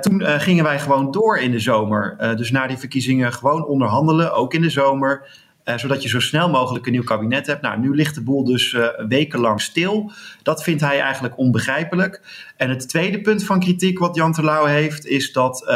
toen 0.00 0.22
gingen 0.22 0.64
wij 0.64 0.78
gewoon 0.78 1.10
door 1.10 1.38
in 1.38 1.50
de 1.50 1.58
zomer. 1.58 2.36
dus 2.36 2.50
na 2.50 2.66
die 2.66 2.76
verkiezingen 2.76 3.32
gewoon 3.32 3.66
onderhandelen, 3.66 4.34
ook 4.34 4.54
in 4.54 4.62
de 4.62 4.70
zomer. 4.70 5.28
Uh, 5.68 5.78
zodat 5.78 6.02
je 6.02 6.08
zo 6.08 6.20
snel 6.20 6.50
mogelijk 6.50 6.86
een 6.86 6.92
nieuw 6.92 7.04
kabinet 7.04 7.46
hebt. 7.46 7.62
Nou, 7.62 7.78
nu 7.78 7.94
ligt 7.94 8.14
de 8.14 8.22
boel 8.22 8.44
dus 8.44 8.72
uh, 8.72 8.86
wekenlang 9.08 9.60
stil. 9.60 10.12
Dat 10.42 10.62
vindt 10.62 10.80
hij 10.80 11.00
eigenlijk 11.00 11.38
onbegrijpelijk. 11.38 12.20
En 12.56 12.68
het 12.68 12.88
tweede 12.88 13.20
punt 13.20 13.44
van 13.44 13.60
kritiek 13.60 13.98
wat 13.98 14.16
Jan 14.16 14.32
Terlouw 14.32 14.64
heeft, 14.64 15.06
is 15.06 15.32
dat, 15.32 15.62
uh, 15.62 15.68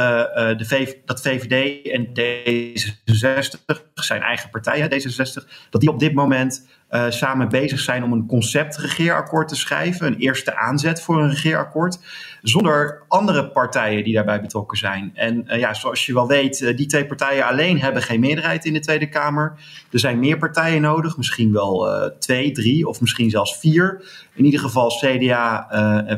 de 0.56 1.00
dat 1.04 1.20
VVD 1.20 1.86
en 1.86 2.06
D66, 2.06 3.92
zijn 3.94 4.22
eigen 4.22 4.50
partijen, 4.50 4.90
D66, 4.90 5.68
dat 5.70 5.80
die 5.80 5.90
op 5.90 5.98
dit 5.98 6.14
moment 6.14 6.66
uh, 6.90 7.04
samen 7.08 7.48
bezig 7.48 7.80
zijn 7.80 8.04
om 8.04 8.12
een 8.12 8.26
concept-regeerakkoord 8.26 9.48
te 9.48 9.56
schrijven. 9.56 10.06
Een 10.06 10.18
eerste 10.18 10.56
aanzet 10.56 11.02
voor 11.02 11.22
een 11.22 11.30
regeerakkoord. 11.30 11.98
Zonder 12.42 13.02
andere 13.08 13.48
partijen 13.48 14.04
die 14.04 14.14
daarbij 14.14 14.40
betrokken 14.40 14.78
zijn. 14.78 15.10
En 15.14 15.44
uh, 15.46 15.58
ja, 15.58 15.74
zoals 15.74 16.06
je 16.06 16.14
wel 16.14 16.26
weet, 16.28 16.60
uh, 16.60 16.76
die 16.76 16.86
twee 16.86 17.06
partijen 17.06 17.46
alleen 17.46 17.80
hebben 17.80 18.02
geen 18.02 18.20
meerderheid 18.20 18.64
in 18.64 18.72
de 18.72 18.80
Tweede 18.80 19.08
Kamer. 19.08 19.52
Er 19.90 19.98
zijn 19.98 20.18
meer 20.18 20.38
partijen 20.38 20.82
nodig, 20.82 21.16
misschien 21.16 21.52
wel 21.52 21.88
twee, 22.18 22.52
drie 22.52 22.88
of 22.88 23.00
misschien 23.00 23.30
zelfs 23.30 23.58
vier. 23.58 24.04
In 24.34 24.44
ieder 24.44 24.60
geval 24.60 24.88
CDA, 24.88 25.66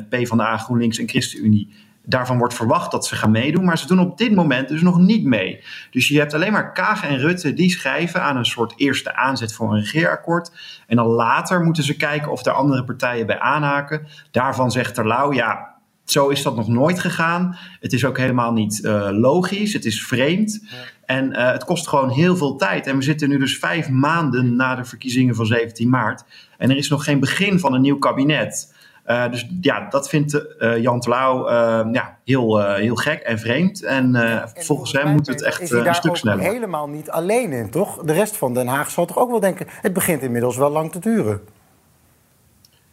PvdA, 0.09 0.57
GroenLinks 0.57 0.99
en 0.99 1.09
ChristenUnie 1.09 1.69
daarvan 2.05 2.39
wordt 2.39 2.55
verwacht 2.55 2.91
dat 2.91 3.07
ze 3.07 3.17
gaan 3.17 3.31
meedoen, 3.31 3.65
maar 3.65 3.79
ze 3.79 3.87
doen 3.87 3.99
op 3.99 4.19
dit 4.19 4.35
moment 4.35 4.69
dus 4.69 4.83
nog 4.83 4.99
niet 4.99 5.25
mee. 5.25 5.65
Dus 5.91 6.09
je 6.09 6.19
hebt 6.19 6.35
alleen 6.35 6.53
maar 6.53 6.73
Kaag 6.73 7.05
en 7.05 7.19
Rutte 7.19 7.55
die 7.55 7.71
schrijven 7.71 8.23
aan 8.23 8.37
een 8.37 8.45
soort 8.45 8.73
eerste 8.77 9.17
aanzet 9.17 9.53
voor 9.53 9.73
een 9.73 9.81
regeerakkoord. 9.81 10.51
En 10.87 10.97
dan 10.97 11.07
later 11.07 11.63
moeten 11.63 11.83
ze 11.83 11.97
kijken 11.97 12.31
of 12.31 12.47
er 12.47 12.53
andere 12.53 12.85
partijen 12.85 13.27
bij 13.27 13.39
aanhaken. 13.39 14.07
Daarvan 14.31 14.71
zegt 14.71 14.95
Terlouw, 14.95 15.33
ja, 15.33 15.73
zo 16.05 16.29
is 16.29 16.43
dat 16.43 16.57
nog 16.57 16.69
nooit 16.69 17.01
gegaan. 17.01 17.57
Het 17.81 17.93
is 17.93 18.05
ook 18.05 18.19
helemaal 18.19 18.53
niet 18.53 18.81
uh, 18.85 19.09
logisch. 19.11 19.73
Het 19.73 19.85
is 19.85 20.07
vreemd. 20.07 20.67
Ja. 20.71 20.77
En 21.05 21.31
uh, 21.31 21.51
het 21.51 21.65
kost 21.65 21.89
gewoon 21.89 22.11
heel 22.11 22.37
veel 22.37 22.57
tijd. 22.57 22.87
En 22.87 22.97
we 22.97 23.03
zitten 23.03 23.29
nu 23.29 23.39
dus 23.39 23.59
vijf 23.59 23.89
maanden 23.89 24.57
na 24.57 24.75
de 24.75 24.85
verkiezingen 24.85 25.35
van 25.35 25.47
17 25.47 25.89
maart. 25.89 26.25
En 26.59 26.71
er 26.71 26.77
is 26.77 26.89
nog 26.89 27.05
geen 27.05 27.21
begin 27.21 27.59
van 27.59 27.75
een 27.75 27.81
nieuw 27.81 27.99
kabinet. 27.99 28.72
Uh, 29.07 29.31
dus 29.31 29.49
ja, 29.61 29.87
dat 29.89 30.09
vindt 30.09 30.45
uh, 30.59 30.79
Jan 30.83 31.01
Terlouw 31.01 31.49
uh, 31.49 31.93
ja, 31.93 32.19
heel, 32.25 32.61
heel 32.75 32.95
gek 32.95 33.21
en 33.21 33.39
vreemd. 33.39 33.83
En, 33.85 34.15
en 34.15 34.51
volgens 34.55 34.93
hem 34.93 35.13
moet 35.13 35.27
het 35.27 35.43
echt 35.43 35.71
een 35.71 35.95
stuk 35.95 36.17
sneller. 36.17 36.45
Is 36.45 36.53
helemaal 36.53 36.89
niet 36.89 37.11
alleen 37.11 37.53
in, 37.53 37.71
toch? 37.71 38.03
De 38.03 38.13
rest 38.13 38.37
van 38.37 38.55
Den 38.55 38.67
Haag 38.67 38.91
zal 38.91 39.07
toch 39.07 39.19
ook 39.19 39.31
wel 39.31 39.41
denken... 39.41 39.67
het 39.69 39.93
begint 39.93 40.23
inmiddels 40.23 40.57
wel 40.57 40.71
lang 40.71 40.93
te 40.93 40.99
duren. 40.99 41.41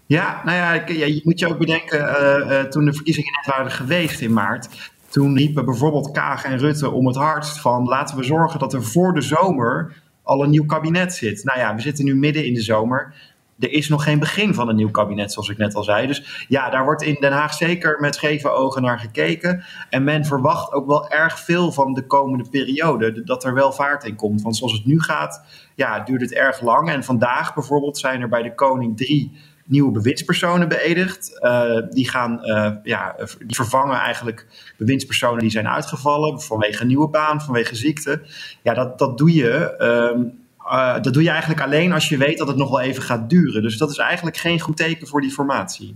Ja, 0.05 0.41
nou 0.45 0.57
ja, 0.57 0.73
je 1.05 1.21
moet 1.23 1.39
je 1.39 1.47
ook 1.47 1.57
bedenken... 1.57 2.69
toen 2.69 2.85
de 2.85 2.93
verkiezingen 2.93 3.31
net 3.35 3.55
waren 3.55 3.71
geweest 3.71 4.21
in 4.21 4.33
maart... 4.33 4.91
toen 5.09 5.37
riepen 5.37 5.65
bijvoorbeeld 5.65 6.11
Kaag 6.11 6.43
en 6.43 6.57
Rutte 6.57 6.91
om 6.91 7.07
het 7.07 7.15
hardst 7.15 7.59
van... 7.59 7.83
laten 7.83 8.17
we 8.17 8.23
zorgen 8.23 8.59
dat 8.59 8.73
er 8.73 8.83
voor 8.83 9.13
de 9.13 9.21
zomer 9.21 9.93
al 10.23 10.43
een 10.43 10.49
nieuw 10.49 10.65
kabinet 10.65 11.13
zit. 11.13 11.43
Nou 11.43 11.59
ja, 11.59 11.75
we 11.75 11.81
zitten 11.81 12.05
nu 12.05 12.15
midden 12.15 12.45
in 12.45 12.53
de 12.53 12.61
zomer 12.61 13.13
er 13.59 13.71
is 13.71 13.89
nog 13.89 14.03
geen 14.03 14.19
begin 14.19 14.53
van 14.53 14.69
een 14.69 14.75
nieuw 14.75 14.91
kabinet, 14.91 15.31
zoals 15.31 15.49
ik 15.49 15.57
net 15.57 15.75
al 15.75 15.83
zei. 15.83 16.07
Dus 16.07 16.45
ja, 16.47 16.69
daar 16.69 16.83
wordt 16.83 17.01
in 17.01 17.17
Den 17.19 17.31
Haag 17.31 17.53
zeker 17.53 17.99
met 17.99 18.15
scheve 18.15 18.49
ogen 18.49 18.81
naar 18.81 18.99
gekeken. 18.99 19.63
En 19.89 20.03
men 20.03 20.25
verwacht 20.25 20.71
ook 20.71 20.87
wel 20.87 21.09
erg 21.09 21.39
veel 21.39 21.71
van 21.71 21.93
de 21.93 22.05
komende 22.05 22.49
periode. 22.49 23.23
Dat 23.23 23.43
er 23.43 23.53
wel 23.53 23.71
vaart 23.71 24.03
in 24.03 24.15
komt. 24.15 24.41
Want 24.41 24.57
zoals 24.57 24.73
het 24.73 24.85
nu 24.85 25.01
gaat, 25.01 25.43
ja, 25.75 25.99
duurt 25.99 26.21
het 26.21 26.33
erg 26.33 26.61
lang. 26.61 26.89
En 26.89 27.03
vandaag 27.03 27.53
bijvoorbeeld 27.53 27.97
zijn 27.97 28.21
er 28.21 28.29
bij 28.29 28.41
de 28.41 28.55
koning 28.55 28.97
drie 28.97 29.31
nieuwe 29.65 29.91
bewindspersonen 29.91 30.67
beëdigd. 30.67 31.39
Uh, 31.41 31.77
die, 31.89 32.09
gaan, 32.09 32.39
uh, 32.43 32.71
ja, 32.83 33.15
die 33.45 33.55
vervangen 33.55 33.97
eigenlijk 33.97 34.45
bewindspersonen 34.77 35.39
die 35.39 35.49
zijn 35.49 35.67
uitgevallen 35.67 36.41
vanwege 36.41 36.81
een 36.81 36.87
nieuwe 36.87 37.09
baan, 37.09 37.41
vanwege 37.41 37.75
ziekte. 37.75 38.21
Ja, 38.61 38.73
dat, 38.73 38.99
dat 38.99 39.17
doe 39.17 39.33
je. 39.33 39.75
Uh, 40.15 40.31
uh, 40.71 41.01
dat 41.01 41.13
doe 41.13 41.23
je 41.23 41.29
eigenlijk 41.29 41.61
alleen 41.61 41.93
als 41.93 42.09
je 42.09 42.17
weet 42.17 42.38
dat 42.38 42.47
het 42.47 42.57
nog 42.57 42.69
wel 42.69 42.81
even 42.81 43.03
gaat 43.03 43.29
duren. 43.29 43.61
Dus 43.61 43.77
dat 43.77 43.89
is 43.89 43.97
eigenlijk 43.97 44.38
geen 44.38 44.59
goed 44.59 44.77
teken 44.77 45.07
voor 45.07 45.21
die 45.21 45.31
formatie. 45.31 45.95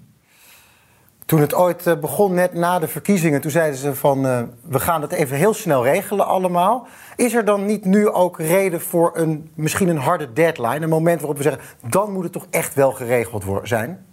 Toen 1.25 1.41
het 1.41 1.53
ooit 1.53 1.87
uh, 1.87 1.99
begon, 1.99 2.33
net 2.33 2.53
na 2.53 2.79
de 2.79 2.87
verkiezingen, 2.87 3.41
toen 3.41 3.51
zeiden 3.51 3.79
ze 3.79 3.95
van 3.95 4.25
uh, 4.25 4.41
we 4.61 4.79
gaan 4.79 5.01
het 5.01 5.11
even 5.11 5.37
heel 5.37 5.53
snel 5.53 5.83
regelen 5.83 6.27
allemaal. 6.27 6.87
Is 7.15 7.33
er 7.33 7.45
dan 7.45 7.65
niet 7.65 7.85
nu 7.85 8.09
ook 8.09 8.39
reden 8.39 8.81
voor 8.81 9.11
een, 9.13 9.49
misschien 9.55 9.87
een 9.87 9.97
harde 9.97 10.33
deadline? 10.33 10.79
Een 10.79 10.89
moment 10.89 11.19
waarop 11.19 11.37
we 11.37 11.43
zeggen, 11.43 11.61
dan 11.89 12.11
moet 12.11 12.23
het 12.23 12.31
toch 12.31 12.47
echt 12.49 12.73
wel 12.73 12.91
geregeld 12.91 13.43
zijn? 13.63 14.05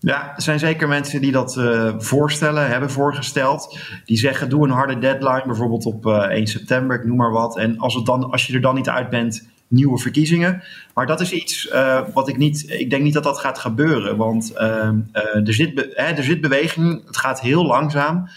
Ja, 0.00 0.36
er 0.36 0.42
zijn 0.42 0.58
zeker 0.58 0.88
mensen 0.88 1.20
die 1.20 1.32
dat 1.32 1.56
uh, 1.56 1.94
voorstellen, 1.98 2.68
hebben 2.68 2.90
voorgesteld. 2.90 3.78
Die 4.04 4.16
zeggen, 4.16 4.48
doe 4.48 4.64
een 4.64 4.70
harde 4.70 4.98
deadline, 4.98 5.46
bijvoorbeeld 5.46 5.84
op 5.84 6.06
uh, 6.06 6.16
1 6.16 6.46
september, 6.46 6.96
ik 6.96 7.04
noem 7.04 7.16
maar 7.16 7.32
wat. 7.32 7.56
En 7.56 7.78
als, 7.78 7.94
het 7.94 8.06
dan, 8.06 8.30
als 8.30 8.46
je 8.46 8.54
er 8.54 8.60
dan 8.60 8.74
niet 8.74 8.88
uit 8.88 9.10
bent, 9.10 9.48
nieuwe 9.68 9.98
verkiezingen. 9.98 10.62
Maar 10.94 11.06
dat 11.06 11.20
is 11.20 11.32
iets 11.32 11.66
uh, 11.66 12.00
wat 12.12 12.28
ik 12.28 12.36
niet, 12.36 12.70
ik 12.70 12.90
denk 12.90 13.02
niet 13.02 13.14
dat 13.14 13.22
dat 13.22 13.38
gaat 13.38 13.58
gebeuren. 13.58 14.16
Want 14.16 14.52
ehm, 14.52 14.98
er, 15.12 15.54
zit 15.54 15.88
hè, 15.94 16.04
er 16.04 16.24
zit 16.24 16.40
beweging, 16.40 17.06
het 17.06 17.16
gaat 17.16 17.40
heel 17.40 17.66
langzaam. 17.66 18.28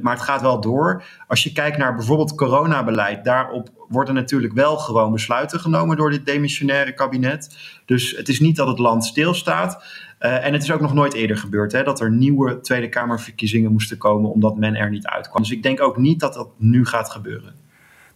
maar 0.00 0.14
het 0.14 0.22
gaat 0.22 0.40
wel 0.40 0.60
door. 0.60 1.04
Als 1.26 1.42
je 1.42 1.52
kijkt 1.52 1.78
naar 1.78 1.94
bijvoorbeeld 1.94 2.34
coronabeleid, 2.34 3.24
daarop 3.24 3.70
worden 3.88 4.14
natuurlijk 4.14 4.52
wel 4.52 4.76
gewoon 4.76 5.12
besluiten 5.12 5.60
genomen 5.60 5.96
door 5.96 6.10
dit 6.10 6.26
demissionaire 6.26 6.94
kabinet. 6.94 7.56
Dus 7.86 8.16
het 8.16 8.28
is 8.28 8.40
niet 8.40 8.56
dat 8.56 8.68
het 8.68 8.78
land 8.78 9.04
stilstaat. 9.04 9.82
Uh, 10.20 10.44
en 10.44 10.52
het 10.52 10.62
is 10.62 10.72
ook 10.72 10.80
nog 10.80 10.94
nooit 10.94 11.14
eerder 11.14 11.36
gebeurd 11.36 11.72
hè, 11.72 11.82
dat 11.82 12.00
er 12.00 12.10
nieuwe 12.10 12.60
Tweede 12.60 12.88
Kamerverkiezingen 12.88 13.72
moesten 13.72 13.96
komen 13.96 14.30
omdat 14.30 14.56
men 14.56 14.74
er 14.74 14.90
niet 14.90 15.06
uitkwam. 15.06 15.42
Dus 15.42 15.50
ik 15.50 15.62
denk 15.62 15.80
ook 15.80 15.96
niet 15.96 16.20
dat 16.20 16.34
dat 16.34 16.48
nu 16.56 16.86
gaat 16.86 17.10
gebeuren. 17.10 17.54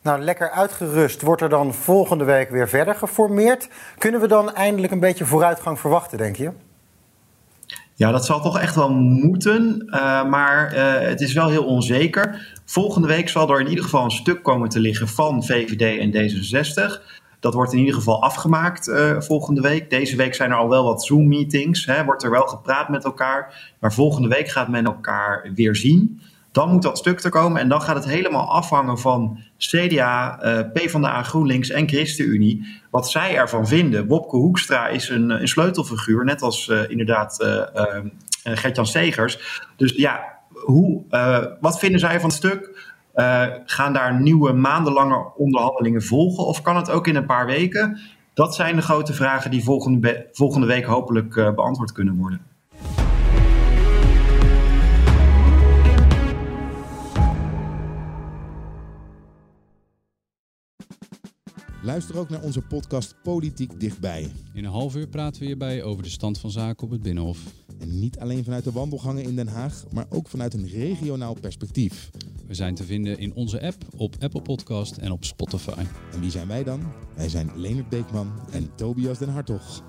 Nou, 0.03 0.21
lekker 0.21 0.51
uitgerust 0.51 1.23
wordt 1.23 1.43
er 1.43 1.49
dan 1.49 1.75
volgende 1.75 2.25
week 2.25 2.51
weer 2.51 2.69
verder 2.69 2.95
geformeerd. 2.95 3.69
Kunnen 3.99 4.21
we 4.21 4.27
dan 4.27 4.55
eindelijk 4.55 4.93
een 4.93 5.01
beetje 5.01 5.25
vooruitgang 5.25 5.81
verwachten, 5.81 6.19
denk 6.19 6.37
je? 6.37 6.51
Ja, 7.95 8.11
dat 8.11 8.25
zal 8.25 8.41
toch 8.41 8.59
echt 8.59 8.75
wel 8.75 8.91
moeten, 8.93 9.85
uh, 9.87 10.25
maar 10.25 10.75
uh, 10.75 11.09
het 11.09 11.21
is 11.21 11.33
wel 11.33 11.49
heel 11.49 11.65
onzeker. 11.65 12.53
Volgende 12.65 13.09
week 13.09 13.29
zal 13.29 13.51
er 13.51 13.61
in 13.61 13.69
ieder 13.69 13.85
geval 13.85 14.05
een 14.05 14.11
stuk 14.11 14.43
komen 14.43 14.69
te 14.69 14.81
liggen 14.81 15.09
van 15.09 15.45
VVD 15.45 15.99
en 15.99 16.13
D66. 16.13 17.21
Dat 17.43 17.55
wordt 17.55 17.73
in 17.73 17.79
ieder 17.79 17.95
geval 17.95 18.23
afgemaakt 18.23 18.89
uh, 18.89 19.21
volgende 19.21 19.61
week. 19.61 19.91
Deze 19.91 20.17
week 20.17 20.35
zijn 20.35 20.51
er 20.51 20.57
al 20.57 20.69
wel 20.69 20.85
wat 20.85 21.05
Zoom-meetings. 21.05 21.89
Wordt 22.05 22.23
er 22.23 22.31
wel 22.31 22.47
gepraat 22.47 22.89
met 22.89 23.05
elkaar. 23.05 23.73
Maar 23.81 23.93
volgende 23.93 24.29
week 24.29 24.49
gaat 24.49 24.69
men 24.69 24.85
elkaar 24.85 25.51
weer 25.55 25.77
zien. 25.77 26.21
Dan 26.53 26.71
moet 26.71 26.83
dat 26.83 26.99
stuk 26.99 27.21
er 27.21 27.31
komen. 27.31 27.61
En 27.61 27.69
dan 27.69 27.83
gaat 27.83 27.95
het 27.95 28.05
helemaal 28.05 28.51
afhangen 28.51 28.99
van 28.99 29.39
CDA, 29.59 30.45
uh, 30.45 30.61
PvdA, 30.73 31.23
GroenLinks 31.23 31.71
en 31.71 31.89
ChristenUnie. 31.89 32.81
Wat 32.91 33.11
zij 33.11 33.37
ervan 33.37 33.67
vinden. 33.67 34.07
Wopke 34.07 34.37
Hoekstra 34.37 34.89
is 34.89 35.09
een, 35.09 35.31
een 35.31 35.49
sleutelfiguur. 35.49 36.25
Net 36.25 36.43
als 36.43 36.69
uh, 36.69 36.91
inderdaad 36.91 37.47
Gertjan 38.43 38.87
Segers. 38.87 39.61
Dus 39.77 39.93
ja, 39.93 40.39
hoe, 40.49 41.03
wat 41.61 41.79
vinden 41.79 42.01
zij 42.01 42.21
van 42.21 42.29
het 42.29 42.39
stuk? 42.39 42.92
Uh, 43.15 43.47
gaan 43.65 43.93
daar 43.93 44.21
nieuwe 44.21 44.53
maandenlange 44.53 45.33
onderhandelingen 45.37 46.03
volgen? 46.03 46.47
Of 46.47 46.63
kan 46.63 46.77
het 46.77 46.91
ook 46.91 47.07
in 47.07 47.17
een 47.17 47.27
paar 47.27 47.47
weken? 47.47 47.99
Dat 48.35 48.55
zijn 48.55 48.77
de 48.77 48.83
grote 48.83 49.13
vragen 49.13 49.51
die 49.51 49.65
volgende, 49.65 50.29
volgende 50.33 50.67
week 50.67 50.85
hopelijk 50.85 51.37
uh, 51.37 51.55
beantwoord 51.55 51.93
kunnen 51.93 52.17
worden. 52.17 52.41
Luister 61.83 62.19
ook 62.19 62.29
naar 62.29 62.43
onze 62.43 62.63
podcast 62.63 63.15
Politiek 63.23 63.81
Dichtbij. 63.81 64.31
In 64.55 64.65
een 64.65 64.71
half 64.71 64.97
uur 64.97 65.07
praten 65.07 65.41
we 65.41 65.47
hierbij 65.47 65.83
over 65.83 66.03
de 66.03 66.09
stand 66.09 66.39
van 66.39 66.51
zaken 66.51 66.85
op 66.85 66.91
het 66.91 67.03
Binnenhof. 67.03 67.39
En 67.81 68.01
niet 68.01 68.19
alleen 68.19 68.45
vanuit 68.45 68.65
de 68.65 68.73
wandelgangen 68.73 69.23
in 69.23 69.37
Den 69.37 69.49
Haag, 69.49 69.85
maar 69.93 70.07
ook 70.09 70.29
vanuit 70.29 70.55
een 70.55 70.69
regionaal 70.69 71.37
perspectief. 71.41 72.11
We 72.53 72.59
zijn 72.59 72.75
te 72.75 72.85
vinden 72.85 73.19
in 73.19 73.35
onze 73.35 73.63
app, 73.63 73.85
op 73.97 74.17
Apple 74.21 74.43
Podcast 74.43 74.97
en 74.97 75.13
op 75.13 75.25
Spotify. 75.25 75.85
En 76.13 76.21
wie 76.21 76.31
zijn 76.31 76.49
wij 76.49 76.65
dan? 76.65 76.93
Wij 77.17 77.29
zijn 77.29 77.51
Leonard 77.57 77.89
Beekman 77.89 78.33
en 78.51 78.71
Tobias 78.75 79.19
den 79.19 79.29
Hartog. 79.29 79.83